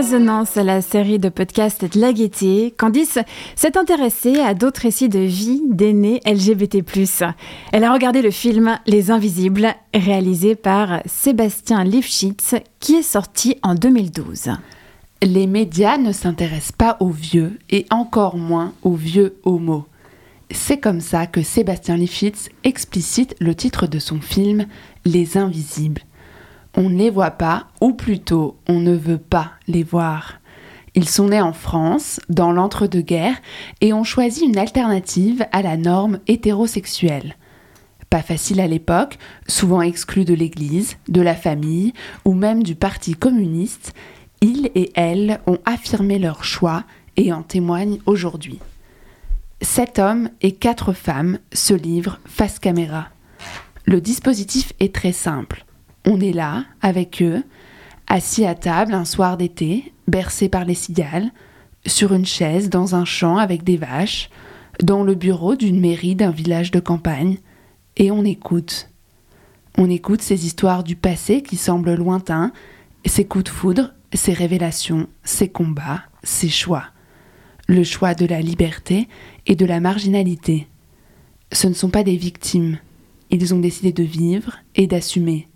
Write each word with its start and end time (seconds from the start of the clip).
Résonance, 0.00 0.54
la 0.54 0.80
série 0.80 1.18
de 1.18 1.28
podcasts 1.28 1.84
de 1.84 2.00
la 2.00 2.14
Gaîté, 2.14 2.72
Candice 2.78 3.18
s'est 3.54 3.76
intéressée 3.76 4.40
à 4.40 4.54
d'autres 4.54 4.80
récits 4.80 5.10
de 5.10 5.18
vie 5.18 5.60
d'aînés 5.68 6.22
LGBT+. 6.24 6.82
Elle 7.70 7.84
a 7.84 7.92
regardé 7.92 8.22
le 8.22 8.30
film 8.30 8.78
Les 8.86 9.10
Invisibles, 9.10 9.74
réalisé 9.92 10.54
par 10.54 11.02
Sébastien 11.04 11.84
Lifshitz, 11.84 12.54
qui 12.78 12.94
est 12.94 13.02
sorti 13.02 13.58
en 13.62 13.74
2012. 13.74 14.52
Les 15.22 15.46
médias 15.46 15.98
ne 15.98 16.12
s'intéressent 16.12 16.72
pas 16.72 16.96
aux 17.00 17.10
vieux 17.10 17.58
et 17.68 17.84
encore 17.90 18.38
moins 18.38 18.72
aux 18.82 18.94
vieux 18.94 19.36
homos. 19.44 19.84
C'est 20.50 20.78
comme 20.78 21.02
ça 21.02 21.26
que 21.26 21.42
Sébastien 21.42 21.98
Lifshitz 21.98 22.48
explicite 22.64 23.36
le 23.38 23.54
titre 23.54 23.86
de 23.86 23.98
son 23.98 24.18
film 24.18 24.64
Les 25.04 25.36
Invisibles. 25.36 26.00
On 26.76 26.88
ne 26.88 26.96
les 26.96 27.10
voit 27.10 27.32
pas, 27.32 27.68
ou 27.80 27.92
plutôt 27.92 28.56
on 28.68 28.80
ne 28.80 28.94
veut 28.94 29.18
pas 29.18 29.52
les 29.66 29.82
voir. 29.82 30.40
Ils 30.94 31.08
sont 31.08 31.28
nés 31.28 31.40
en 31.40 31.52
France, 31.52 32.20
dans 32.28 32.52
l'entre-deux-guerres, 32.52 33.40
et 33.80 33.92
ont 33.92 34.04
choisi 34.04 34.44
une 34.44 34.58
alternative 34.58 35.46
à 35.52 35.62
la 35.62 35.76
norme 35.76 36.20
hétérosexuelle. 36.26 37.36
Pas 38.08 38.22
facile 38.22 38.60
à 38.60 38.66
l'époque, 38.66 39.18
souvent 39.46 39.82
exclus 39.82 40.24
de 40.24 40.34
l'Église, 40.34 40.96
de 41.08 41.20
la 41.20 41.36
famille 41.36 41.92
ou 42.24 42.34
même 42.34 42.64
du 42.64 42.74
Parti 42.74 43.14
communiste, 43.14 43.92
ils 44.40 44.70
et 44.74 44.90
elles 44.94 45.40
ont 45.46 45.58
affirmé 45.64 46.18
leur 46.18 46.42
choix 46.42 46.84
et 47.16 47.32
en 47.32 47.42
témoignent 47.42 47.98
aujourd'hui. 48.06 48.58
Sept 49.62 49.98
hommes 49.98 50.30
et 50.40 50.52
quatre 50.52 50.92
femmes 50.92 51.38
se 51.52 51.74
livrent 51.74 52.18
face 52.24 52.58
caméra. 52.58 53.08
Le 53.84 54.00
dispositif 54.00 54.72
est 54.80 54.94
très 54.94 55.12
simple. 55.12 55.64
On 56.06 56.20
est 56.20 56.32
là, 56.32 56.64
avec 56.80 57.22
eux, 57.22 57.42
assis 58.06 58.44
à 58.44 58.54
table 58.54 58.94
un 58.94 59.04
soir 59.04 59.36
d'été, 59.36 59.92
bercés 60.08 60.48
par 60.48 60.64
les 60.64 60.74
cigales, 60.74 61.30
sur 61.86 62.12
une 62.12 62.26
chaise 62.26 62.68
dans 62.70 62.94
un 62.94 63.04
champ 63.04 63.36
avec 63.36 63.64
des 63.64 63.76
vaches, 63.76 64.30
dans 64.82 65.04
le 65.04 65.14
bureau 65.14 65.56
d'une 65.56 65.80
mairie 65.80 66.16
d'un 66.16 66.30
village 66.30 66.70
de 66.70 66.80
campagne, 66.80 67.38
et 67.96 68.10
on 68.10 68.24
écoute. 68.24 68.88
On 69.76 69.88
écoute 69.90 70.22
ces 70.22 70.46
histoires 70.46 70.84
du 70.84 70.96
passé 70.96 71.42
qui 71.42 71.56
semblent 71.56 71.94
lointains, 71.94 72.52
ces 73.04 73.24
coups 73.24 73.44
de 73.44 73.50
foudre, 73.50 73.92
ces 74.12 74.32
révélations, 74.32 75.06
ces 75.22 75.48
combats, 75.48 76.02
ces 76.22 76.48
choix. 76.48 76.84
Le 77.66 77.84
choix 77.84 78.14
de 78.14 78.26
la 78.26 78.40
liberté 78.40 79.08
et 79.46 79.54
de 79.54 79.64
la 79.66 79.80
marginalité. 79.80 80.66
Ce 81.52 81.68
ne 81.68 81.74
sont 81.74 81.90
pas 81.90 82.02
des 82.02 82.16
victimes. 82.16 82.78
Ils 83.30 83.54
ont 83.54 83.60
décidé 83.60 83.92
de 83.92 84.02
vivre 84.02 84.56
et 84.74 84.86
d'assumer. 84.86 85.49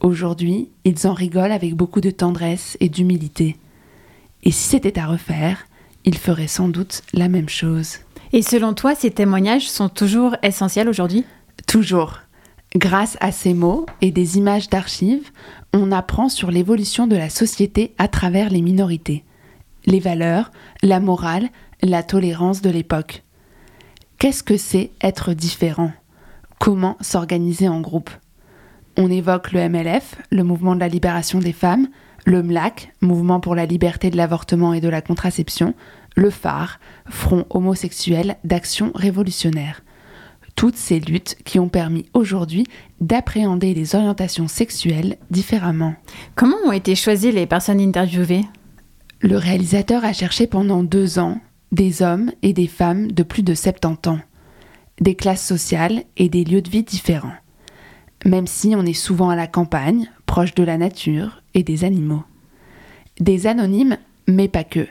Aujourd'hui, 0.00 0.70
ils 0.84 1.06
en 1.06 1.12
rigolent 1.12 1.52
avec 1.52 1.74
beaucoup 1.74 2.00
de 2.00 2.10
tendresse 2.10 2.76
et 2.80 2.88
d'humilité. 2.88 3.56
Et 4.42 4.50
si 4.50 4.68
c'était 4.68 4.98
à 4.98 5.06
refaire, 5.06 5.66
ils 6.04 6.16
feraient 6.16 6.46
sans 6.46 6.68
doute 6.68 7.02
la 7.12 7.28
même 7.28 7.48
chose. 7.48 7.98
Et 8.32 8.42
selon 8.42 8.72
toi, 8.72 8.94
ces 8.94 9.10
témoignages 9.10 9.68
sont 9.68 9.88
toujours 9.88 10.36
essentiels 10.42 10.88
aujourd'hui? 10.88 11.24
Toujours. 11.66 12.20
Grâce 12.74 13.18
à 13.20 13.32
ces 13.32 13.52
mots 13.52 13.84
et 14.00 14.10
des 14.10 14.38
images 14.38 14.70
d'archives, 14.70 15.30
on 15.74 15.92
apprend 15.92 16.28
sur 16.28 16.50
l'évolution 16.50 17.06
de 17.06 17.16
la 17.16 17.28
société 17.28 17.92
à 17.98 18.08
travers 18.08 18.48
les 18.48 18.62
minorités, 18.62 19.24
les 19.86 20.00
valeurs, 20.00 20.52
la 20.82 21.00
morale, 21.00 21.48
la 21.82 22.02
tolérance 22.02 22.62
de 22.62 22.70
l'époque. 22.70 23.22
Qu'est-ce 24.18 24.42
que 24.42 24.56
c'est 24.56 24.92
être 25.02 25.34
différent? 25.34 25.92
Comment 26.58 26.96
s'organiser 27.00 27.68
en 27.68 27.80
groupe? 27.80 28.10
On 28.96 29.10
évoque 29.10 29.52
le 29.52 29.68
MLF, 29.68 30.16
le 30.30 30.44
mouvement 30.44 30.74
de 30.74 30.80
la 30.80 30.88
libération 30.88 31.38
des 31.38 31.52
femmes, 31.52 31.88
le 32.26 32.42
MLAC, 32.42 32.92
mouvement 33.00 33.40
pour 33.40 33.54
la 33.54 33.66
liberté 33.66 34.10
de 34.10 34.16
l'avortement 34.16 34.74
et 34.74 34.80
de 34.80 34.88
la 34.88 35.00
contraception, 35.00 35.74
le 36.16 36.30
phare, 36.30 36.80
front 37.08 37.46
homosexuel 37.50 38.36
d'action 38.44 38.92
révolutionnaire. 38.94 39.82
Toutes 40.56 40.76
ces 40.76 41.00
luttes 41.00 41.38
qui 41.44 41.58
ont 41.58 41.68
permis 41.68 42.06
aujourd'hui 42.12 42.66
d'appréhender 43.00 43.72
les 43.72 43.94
orientations 43.94 44.48
sexuelles 44.48 45.16
différemment. 45.30 45.94
Comment 46.34 46.56
ont 46.66 46.72
été 46.72 46.94
choisies 46.94 47.32
les 47.32 47.46
personnes 47.46 47.80
interviewées? 47.80 48.44
Le 49.20 49.36
réalisateur 49.36 50.04
a 50.04 50.12
cherché 50.12 50.46
pendant 50.46 50.82
deux 50.82 51.18
ans 51.18 51.40
des 51.72 52.02
hommes 52.02 52.32
et 52.42 52.52
des 52.52 52.66
femmes 52.66 53.12
de 53.12 53.22
plus 53.22 53.42
de 53.42 53.54
70 53.54 54.10
ans, 54.10 54.18
des 55.00 55.14
classes 55.14 55.46
sociales 55.46 56.02
et 56.16 56.28
des 56.28 56.44
lieux 56.44 56.62
de 56.62 56.70
vie 56.70 56.82
différents, 56.82 57.32
même 58.24 58.46
si 58.46 58.74
on 58.76 58.84
est 58.84 58.92
souvent 58.92 59.30
à 59.30 59.36
la 59.36 59.46
campagne, 59.46 60.10
proche 60.26 60.54
de 60.54 60.62
la 60.62 60.78
nature 60.78 61.42
et 61.54 61.62
des 61.62 61.84
animaux. 61.84 62.22
Des 63.18 63.46
anonymes, 63.46 63.98
mais 64.28 64.48
pas 64.48 64.64
que. 64.64 64.86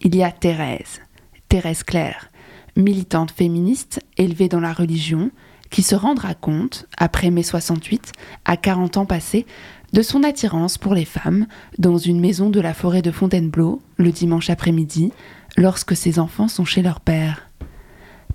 Il 0.00 0.14
y 0.14 0.22
a 0.22 0.30
Thérèse, 0.30 1.00
Thérèse 1.48 1.82
Claire, 1.82 2.30
militante 2.76 3.30
féministe 3.30 4.00
élevée 4.16 4.48
dans 4.48 4.60
la 4.60 4.72
religion, 4.72 5.30
qui 5.70 5.82
se 5.82 5.94
rendra 5.94 6.34
compte, 6.34 6.86
après 6.98 7.30
mai 7.30 7.42
68, 7.42 8.12
à 8.44 8.56
40 8.56 8.96
ans 8.98 9.06
passés, 9.06 9.46
de 9.92 10.02
son 10.02 10.24
attirance 10.24 10.76
pour 10.76 10.94
les 10.94 11.04
femmes 11.04 11.46
dans 11.78 11.98
une 11.98 12.20
maison 12.20 12.50
de 12.50 12.60
la 12.60 12.74
forêt 12.74 13.02
de 13.02 13.10
Fontainebleau 13.10 13.80
le 13.96 14.10
dimanche 14.10 14.50
après-midi, 14.50 15.12
lorsque 15.56 15.96
ses 15.96 16.18
enfants 16.18 16.48
sont 16.48 16.64
chez 16.64 16.82
leur 16.82 17.00
père. 17.00 17.48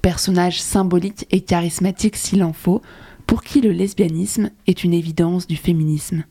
Personnage 0.02 0.62
symbolique 0.62 1.28
et 1.32 1.42
charismatique 1.42 2.16
s'il 2.16 2.44
en 2.44 2.54
faut, 2.54 2.82
pour 3.30 3.44
qui 3.44 3.62
le 3.62 3.72
lesbianisme 3.72 4.50
est 4.66 4.84
une 4.84 4.92
évidence 4.92 5.46
du 5.46 5.56
féminisme. 5.56 6.24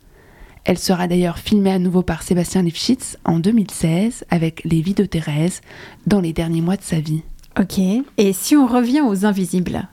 Elle 0.65 0.79
sera 0.79 1.07
d'ailleurs 1.07 1.39
filmée 1.39 1.71
à 1.71 1.79
nouveau 1.79 2.03
par 2.03 2.25
Sébastien 2.25 2.63
Lifshitz 2.63 3.17
en 3.25 3.39
2016 3.39 4.25
avec 4.31 4.65
Les 4.65 4.81
vies 4.81 4.95
de 4.95 5.05
Thérèse 5.05 5.61
dans 6.09 6.21
les 6.21 6.33
derniers 6.33 6.61
mois 6.61 6.77
de 6.77 6.83
sa 6.83 6.99
vie. 6.99 7.23
Ok. 7.57 7.79
Et 8.17 8.33
si 8.33 8.57
on 8.57 8.67
revient 8.67 9.03
aux 9.03 9.25
invisibles? 9.25 9.87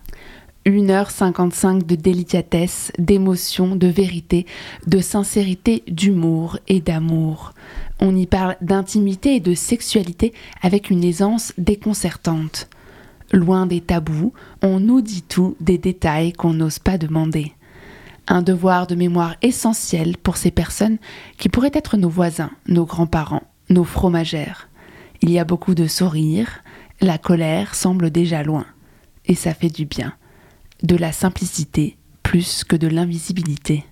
1h55 0.66 1.86
de 1.86 1.94
délicatesse, 1.94 2.92
d'émotion, 2.98 3.76
de 3.76 3.86
vérité, 3.86 4.48
de 4.88 5.00
sincérité, 5.00 5.84
d'humour 5.88 6.58
et 6.68 6.82
d'amour. 6.82 7.54
On 8.00 8.16
y 8.16 8.26
parle 8.26 8.56
d'intimité 8.62 9.36
et 9.36 9.40
de 9.40 9.54
sexualité 9.54 10.34
avec 10.64 10.90
une 10.90 11.04
aisance 11.04 11.54
déconcertante. 11.60 12.68
Loin 13.36 13.66
des 13.66 13.82
tabous, 13.82 14.32
on 14.62 14.80
nous 14.80 15.02
dit 15.02 15.22
tout 15.22 15.58
des 15.60 15.78
détails 15.78 16.32
qu'on 16.32 16.54
n'ose 16.54 16.80
pas 16.80 16.98
demander. 16.98 17.52
Un 18.28 18.42
devoir 18.42 18.88
de 18.88 18.96
mémoire 18.96 19.36
essentiel 19.42 20.16
pour 20.16 20.38
ces 20.38 20.52
personnes 20.52 21.00
qui 21.38 21.50
pourraient 21.50 21.70
être 21.74 21.98
nos 21.98 22.08
voisins, 22.08 22.52
nos 22.70 22.86
grands-parents, 22.86 23.44
nos 23.70 23.84
fromagères. 23.84 24.70
Il 25.22 25.32
y 25.32 25.38
a 25.38 25.44
beaucoup 25.44 25.76
de 25.76 25.86
sourires, 25.86 26.64
la 27.02 27.18
colère 27.18 27.76
semble 27.76 28.10
déjà 28.10 28.42
loin, 28.42 28.66
et 29.26 29.36
ça 29.36 29.54
fait 29.54 29.68
du 29.68 29.84
bien. 29.84 30.14
De 30.84 30.96
la 30.96 31.12
simplicité 31.12 31.98
plus 32.24 32.64
que 32.64 32.78
de 32.78 32.88
l'invisibilité. 32.88 33.84